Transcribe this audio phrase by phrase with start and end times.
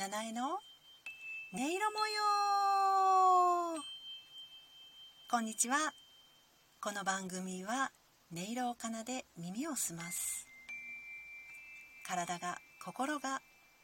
[0.00, 0.58] 七重の音
[1.58, 2.06] 色模
[3.76, 3.82] 様。
[5.30, 5.76] こんにちは。
[6.80, 7.90] この番組は
[8.32, 10.46] 音色を奏で耳を澄ます。
[12.06, 13.42] 体が心が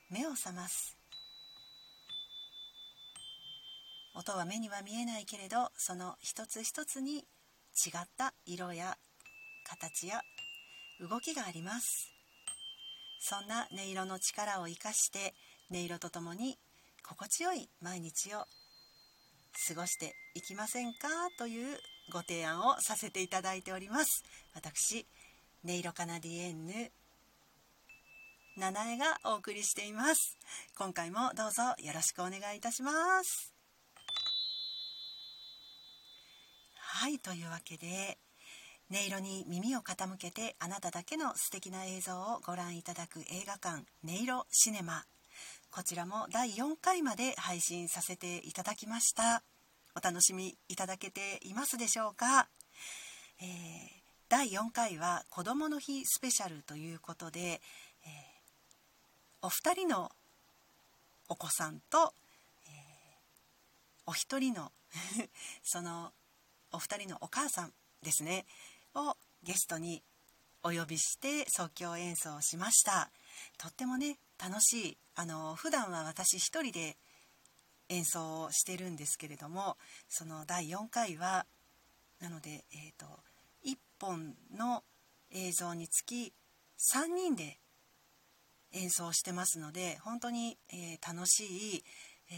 [0.09, 0.97] 目を覚ます。
[4.14, 8.96] 音は目には見えないけれどその一つ一つに違った色や
[9.69, 10.23] 形や
[10.98, 12.11] 動きがあります。
[13.21, 15.35] そんな音色の力を生かして
[15.70, 16.59] 音色とともに
[17.02, 18.47] 心地よい毎日を
[19.69, 21.09] 過ごしていきませんか
[21.39, 21.79] という
[22.12, 24.23] ご提案をさせていただいております。
[24.55, 25.06] 私
[25.65, 26.92] 音色カナディエンヌ
[28.56, 30.39] 七重がお送りしています。
[30.79, 32.92] 今回もどうぞよろしくお願いいたしま
[33.23, 33.53] す。
[36.77, 38.19] はいというわけで
[38.91, 45.05] 音色に耳を傾けてあなただけの素敵な映像をご覧いただく映画館音色シネマ。
[45.70, 49.42] こちらも第4回まで配信させていただきました。
[49.97, 52.48] お楽しみいただけていますでしょうか、
[53.41, 53.47] えー、
[54.28, 57.61] 第4回は子どもの日スペシャルということで、えー、
[59.41, 60.12] お二人の
[61.31, 62.12] お子さんと、
[62.67, 62.72] えー、
[64.05, 64.70] お一人の
[65.64, 66.12] その
[66.72, 67.72] お二人のお母さん
[68.03, 68.44] ですね
[68.94, 70.03] をゲストに
[70.62, 73.11] お呼びして即興演奏しました。
[73.59, 76.97] とってもね楽しいあの普段は私一人で
[77.89, 79.77] 演奏をしてるんですけれども
[80.09, 81.47] その第4回は
[82.20, 83.06] なので、えーと、
[83.65, 84.83] 1本の
[85.33, 86.33] 映像につき
[86.95, 87.59] 3人で
[88.73, 91.84] 演奏してますので本当に、えー、楽しい、
[92.31, 92.34] え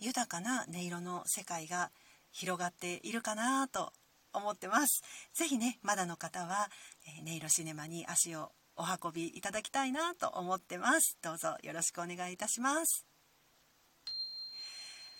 [0.00, 1.90] ー、豊かな音色の世界が
[2.32, 3.92] 広がっているかなと
[4.32, 5.02] 思ってます。
[5.34, 6.70] ぜひねまだの方は、
[7.06, 11.18] えー、音色シネマに足をお運びいただきたいなと思ってます。
[11.22, 13.04] どうぞよろしくお願いいたします。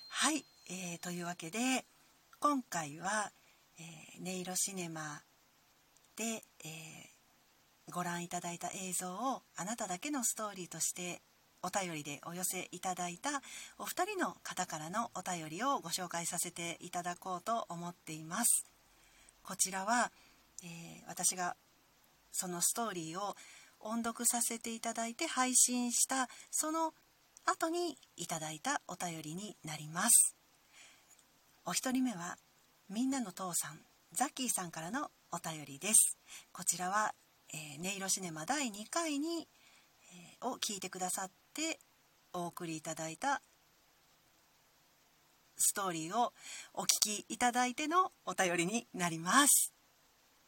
[0.09, 1.84] はい、えー、というわけで
[2.41, 3.31] 今回は、
[3.78, 5.22] えー、音色シネマ
[6.16, 11.22] で、えー、ご覧いただいた映像をあなただけのストーリーとして
[11.62, 13.43] お便りでお寄せいただいた
[13.78, 18.65] お二人の方からのお便りをご紹介させていただこうと思っています。
[19.43, 20.11] こちらは、
[20.62, 21.56] えー、私が
[22.33, 23.37] そのストーリーを
[23.81, 26.93] 音読させていただいて配信したその
[27.45, 30.37] 後にいただいたお便りになります。
[31.65, 32.37] お一人目は
[32.89, 33.81] みんなの父さん
[34.13, 36.19] ザッキーさんからのお便りです。
[36.53, 37.15] こちらは、
[37.53, 39.49] えー、音色シネマ第2回に、
[40.12, 41.79] えー、を聞いてくださって
[42.33, 43.43] お送りいただいた
[45.57, 46.33] ストーリーを
[46.75, 49.73] お聞きいただいてのお便りになります。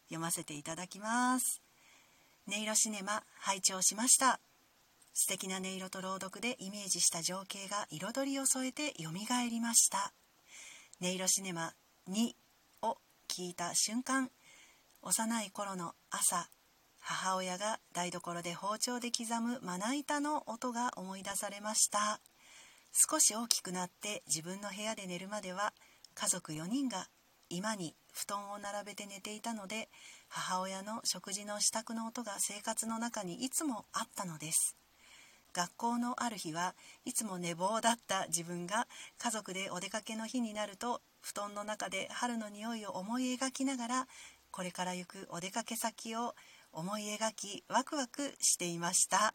[0.08, 1.62] 読ませていただきます。
[2.48, 4.40] 音色シネマ拝聴しました。
[5.14, 10.12] 素敵な音色と朗読でイメージした情景が彩りを添えてよみがえりました。
[11.00, 11.72] 音色シネマ
[12.10, 12.32] 2
[12.82, 12.98] を
[13.28, 14.28] 聞いた瞬間
[15.02, 16.48] 幼い頃の朝
[16.98, 22.20] 母親が台所で包丁で刻むまな板の音が思い出されました。
[22.92, 25.72] 少し大きくなって自分の部屋で寝るまでは
[26.14, 27.06] 家族4人が
[27.52, 29.88] 居間に布団を並べて寝ていたので
[30.28, 34.76] 母親の食事の支度の音が生活の中にいつもあったのです。
[35.52, 36.74] 学校のある日は
[37.04, 38.86] いつも寝坊だった自分が
[39.18, 44.06] 家族でお出かけの日になると布団の中で春の匂いを思い描きながら
[44.50, 46.34] これから行くお出かけ先を
[46.72, 49.34] 思い描きワクワクしていました。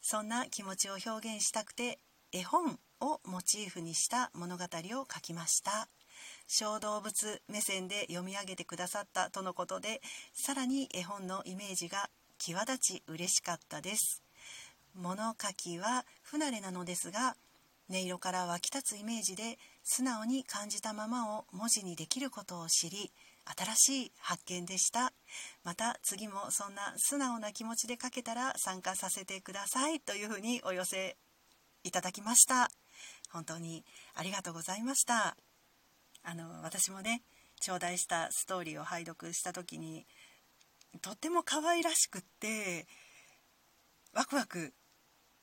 [0.00, 1.98] そんな気持ちを表現したくて
[2.32, 5.88] 絵本をモチーフにした物語を書きました。
[6.48, 10.00] 小動物目線で読み上げてくださったとのことで
[10.32, 14.22] さらに絵本のイメージが際立ち嬉しかったです。
[14.94, 17.36] 物書きは不慣れなのですが
[17.90, 23.12] 音色から湧き立つイメージで素直に感じたままを文字にできることを知り
[23.56, 25.12] 新しい発見でした。
[25.64, 31.16] また次もそんな素直な気持ちで書けたら参加させてくださいというふうにお寄せ
[31.84, 32.70] いただきました。
[33.30, 33.84] 本当に
[34.14, 35.36] ありがとうございました。
[36.30, 37.22] あの私もね
[37.58, 40.06] 頂戴したストーリーを拝読した時に
[41.00, 42.86] とっても可愛らしくって
[44.12, 44.74] ワクワク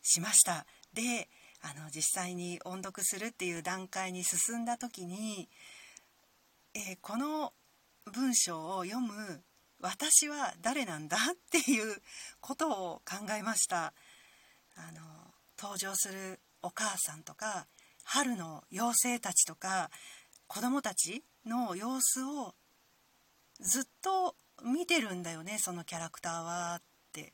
[0.03, 0.67] しました。
[0.93, 1.27] で
[1.61, 5.49] あの実際に音読するっていう段階に進んだ時に、
[6.75, 7.53] えー、この
[8.13, 9.41] 文章を読む
[9.81, 11.95] 私は誰なんだっていう
[12.39, 13.93] ことを考えました。
[14.75, 15.01] あの
[15.59, 17.65] 登場するお母さんとか
[18.03, 19.89] 春の妖精たちとか
[20.55, 22.55] 子供たちの様子を
[23.59, 26.81] ずっと見てるんだよねそのキャラクターはっ
[27.11, 27.33] て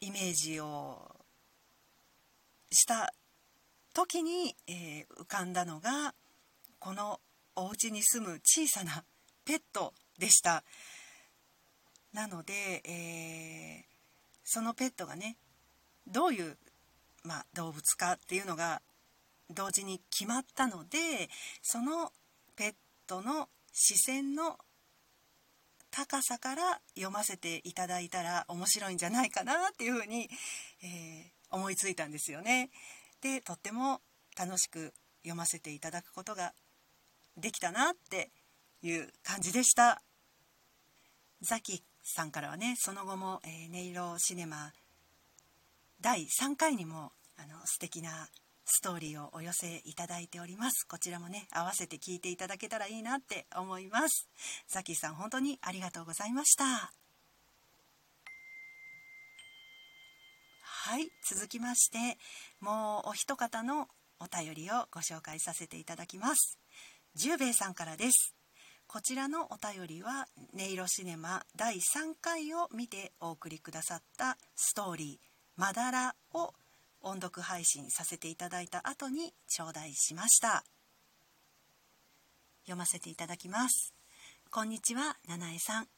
[0.00, 1.10] イメージを
[2.70, 3.14] した
[3.94, 6.12] 時に、えー、浮かんだのが
[6.78, 7.18] この
[7.54, 9.02] お家に住む小さな
[9.46, 10.64] ペットでした。
[12.12, 13.84] なので、えー、
[14.44, 15.38] そのペットがね
[16.06, 16.58] どういう、
[17.24, 18.82] まあ、動物かっていうのが
[19.50, 21.28] 同時に決まったので
[21.62, 22.12] その
[22.56, 22.74] ペッ
[23.06, 24.58] トの視線の
[25.90, 30.28] 高さから読ませていただいたら面白いんじゃないかなっていうふうに、
[30.82, 32.70] えー、思いついたんですよね。
[33.22, 34.02] でとっても
[34.38, 36.52] 楽しく読ませていただくことが
[37.36, 38.30] できたなって
[38.82, 40.02] いう感じでした。
[41.40, 44.72] ザキさんからはねその後も、えー、音色シネマ
[46.00, 48.28] 第3回にもあの素敵な
[48.66, 50.86] ストーリーをお寄せいただいております。
[50.86, 54.28] こちらもね合わせて聞いていただけたらいいなって思います。
[54.68, 56.92] ザキさん本当にありがとうございました。
[60.62, 62.18] はい続きまして
[62.60, 66.58] もうお一方のお便りをご紹介させていただきます。
[67.14, 68.34] 十兵衛さんからです。
[68.88, 75.26] こちらのお便りは音色シネマ第3回を見てお送りくださったストーリー
[75.56, 76.54] 「まだら」を
[77.06, 80.64] 音読配信させていただいた後に頂戴しました。
[82.64, 83.94] 読ませていただきます。
[84.50, 85.88] こんにちは七重さん。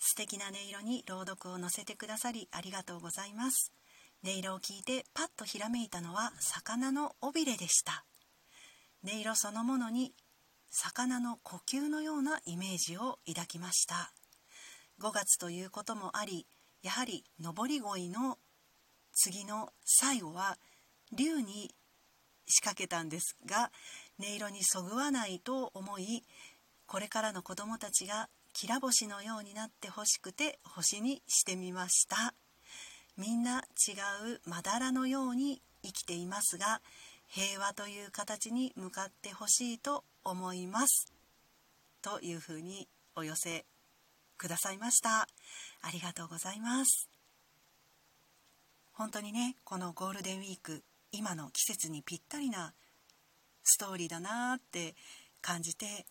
[0.00, 3.72] 素敵な音色に朗読を載せてくださりありがとうございます。
[4.24, 8.04] 音色を聞いてパッとひらめいたのは魚の尾びれでした。
[9.04, 10.14] 音色そのものに
[10.68, 14.12] 魚の呼吸のようなイメージを抱きました。
[15.00, 16.48] 5月ということもあり
[16.82, 18.36] やはり上り鯉の
[19.12, 20.58] 次の最後は
[21.12, 21.74] 竜に
[22.46, 23.70] 仕掛けたんですが
[24.18, 26.24] 音色にそぐわないと思い
[26.86, 32.34] これからの子供たちがきら星のようになってほしくて星にしてみました。
[33.16, 33.92] みんな違
[34.32, 36.80] うまだらのように生きていますが
[37.28, 41.12] 平和という形に向かってほしいと思います。
[42.02, 43.66] というふうにお寄せ
[44.36, 45.28] くださいました。
[45.82, 47.09] ありがとうございます。
[49.00, 52.74] 本当にねこのゴールデンウィーク今の季節にぴったりな
[53.64, 54.94] ストーリーだなって
[55.40, 56.04] 感じて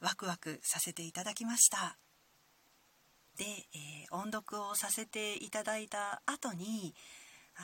[0.00, 1.98] ワクワクさせていただきました。
[3.36, 3.44] で、
[3.74, 6.94] えー、音読をさせていただいた後に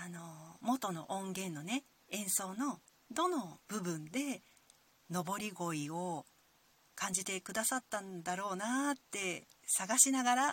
[0.04, 2.80] あの元の音源のね演奏の
[3.12, 4.42] どの部分で
[5.08, 6.24] 上り声を
[6.96, 10.52] 感じてくださったんだろうなって探しながらあ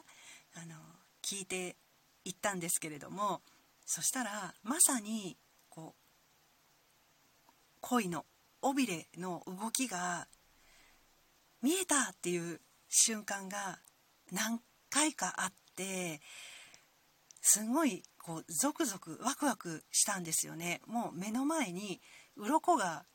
[0.67, 0.75] の
[1.23, 1.77] 聞いて
[2.25, 3.41] いったんですけれども
[3.85, 5.37] そしたらまさに
[5.69, 7.49] こう
[7.81, 8.25] 恋の
[8.61, 10.27] 尾びれの動きが
[11.61, 13.79] 見えたっていう瞬間が
[14.31, 14.59] 何
[14.89, 16.21] 回かあって
[17.41, 20.81] すごいこうゾクゾクワクワクしたんですよね。
[20.87, 22.01] もう目の前に
[22.37, 23.05] 鱗が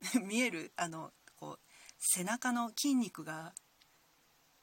[0.22, 1.60] 見えるあのこう
[1.98, 3.54] 背中の筋肉が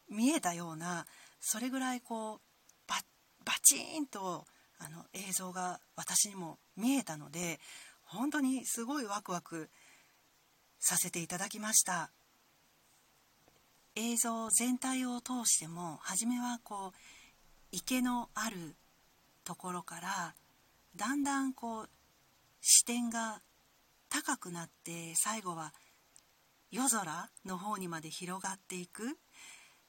[0.09, 1.07] 見えたような
[1.39, 2.41] それぐらいこう
[2.87, 2.95] バ
[3.43, 4.45] バチンと
[4.79, 7.59] あの映像が私にも見えたので
[8.03, 9.69] 本当にすごいワクワク
[10.79, 12.11] させていただきました。
[13.95, 16.97] 映像全体を通しても初めはこう
[17.71, 18.75] 池のある
[19.43, 20.35] ところから
[20.95, 21.89] だんだんこう
[22.61, 23.41] 視点が
[24.09, 25.73] 高くなって最後は
[26.69, 29.17] 夜空の方にまで広がっていく。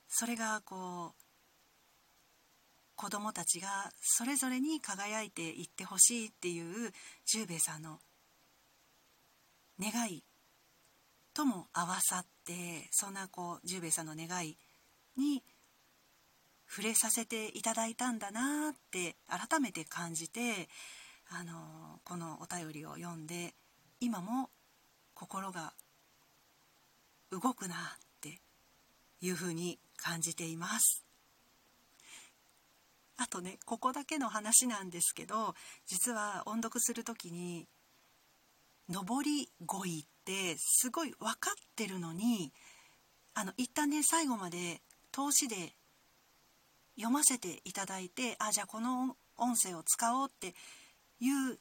[0.09, 1.28] それがこう
[2.99, 3.69] 子どもたちが
[4.03, 6.91] それぞれに輝いていってほしいっていう
[7.27, 8.01] 十兵衛さんの
[9.81, 10.25] 願い
[11.33, 14.57] とも合わさってそんなこう十兵衛さんの願い
[15.17, 15.45] に
[16.69, 20.69] 触れさせていただいたんだなって改めて感じて
[21.31, 23.55] あのこのお便りを読んで
[24.01, 24.51] 今も
[25.15, 25.73] 心が
[27.31, 27.79] 動くなっ
[28.21, 28.41] て
[29.21, 31.08] いうふうに感じています。
[33.19, 35.55] あとねここだけの話なんですけど
[35.87, 37.67] 実は音読する時に
[38.89, 42.53] 上り語彙ってすごい分かってるのに
[43.35, 44.81] あの一旦ね最後まで
[45.13, 45.75] 通しで
[46.97, 50.55] 読ませていただいてあじゃあこの音声を使おうって
[51.21, 51.59] いう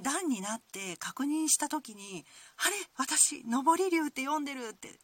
[0.00, 2.24] 段になって確認した時に
[2.58, 4.98] 「あれ私上り流って読んでる」って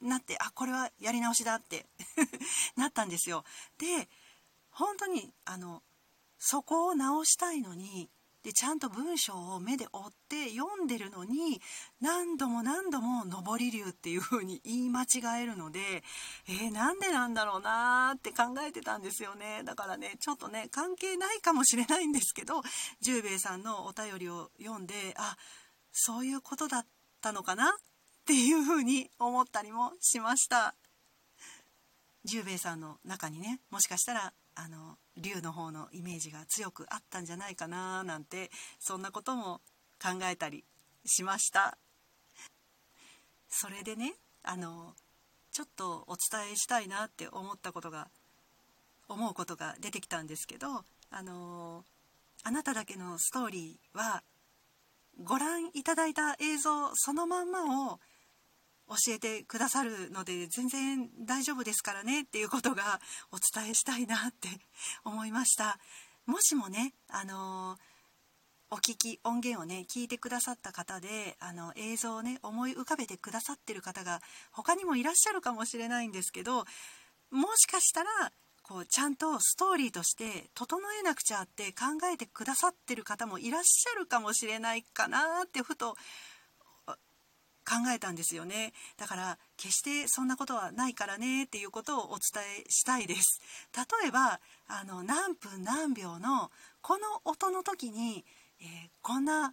[0.00, 1.86] なってあこれはやり直しだって
[2.76, 3.44] なったんですよ。
[3.78, 4.08] で
[4.78, 5.82] 本当にあの
[6.38, 8.08] そこを直したいのに
[8.44, 11.60] でちゃんと文章を目で追って読んでるのに
[12.00, 15.80] 何度も何度も上り流っていう風に言い間違えるので
[16.48, 19.62] えー、なんでなんだろうなって考えてたんですよね。
[19.64, 22.62] だからねちょっとね関係ないかもしれないんですけど
[23.00, 25.36] 十兵衛さんのお便りを読んであ
[25.90, 26.86] そういうことだっ
[27.20, 27.72] たのかなっ
[28.24, 30.76] ていうふうに思ったりもしました。
[32.24, 38.50] 十兵衛さんの中にねもしかしたらあの竜の方のイメージが強くあったんじゃないかななんて
[38.80, 39.60] そんなことも
[40.02, 40.64] 考えたり
[41.06, 41.78] しました。
[43.48, 44.94] それでねあの
[45.52, 48.08] ちょっとお伝えしたいなって思ったことが
[49.08, 51.84] 思うことが出てきたんですけどあの
[52.42, 54.22] あなただけのストーリーは
[55.22, 58.00] ご覧いただいた映像そのまんまを
[58.88, 63.00] 教えてくださるので全然大丈夫ですからねっていうことが
[63.32, 64.48] お伝えしたいなって
[65.04, 65.78] 思いました。
[66.26, 67.78] もしもねあの
[68.70, 74.20] お聞き音源をね聞いてくださった方であの映像をね思い浮かべてくださってる方が
[74.52, 76.66] 他にもいらっしゃるかもしれないんですけど
[77.30, 78.10] もしかしたら
[78.62, 85.96] こうちゃんとストーリーとして整えなくちゃって考えてくださってる方もいらっしゃるかもしれないかなってふと
[87.68, 88.72] 考えたんですよね。
[88.96, 93.42] だから決してそんなことはないからねっていうことをお伝えしたいです。
[93.76, 98.24] 例えばあの何分何秒のこの音の時に、
[98.60, 99.52] えー、こんな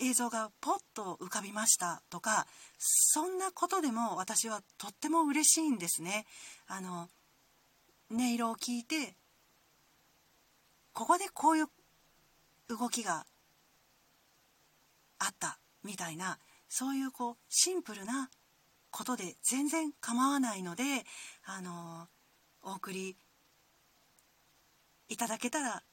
[0.00, 6.26] 映像がポッと浮かびましたとかそんなことでも私はとっても嬉しいんですね。
[6.66, 7.08] あの
[8.10, 9.14] 音色を聞いて
[10.92, 11.66] ここでこういう
[12.68, 13.26] 動きが
[15.18, 16.38] あったみたいな
[16.76, 18.28] そういうこうシンプルな
[18.90, 20.82] ことで全然構わないので
[21.44, 22.08] あの
[22.64, 23.16] お送り
[25.08, 25.84] いただけたら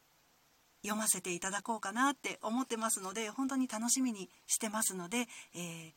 [0.81, 5.91] 読ませていただこうかなって思ってますので本当に楽しみにしてますので、えー、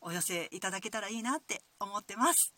[0.00, 2.52] お寄せいただけたらいいなって思ってます。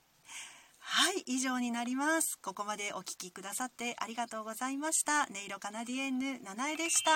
[0.79, 2.39] はい以上になります。
[2.41, 5.29] ここまでお聴きくださってありがとうございました。
[5.31, 7.11] 音色カナディエンヌ七重でした。